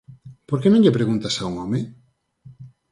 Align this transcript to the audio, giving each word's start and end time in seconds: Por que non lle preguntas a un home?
Por 0.49 0.57
que 0.61 0.71
non 0.71 0.83
lle 0.83 0.95
preguntas 0.97 1.35
a 1.37 1.43
un 1.49 1.55
home? 1.61 1.81